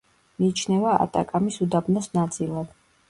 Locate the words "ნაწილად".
2.17-2.73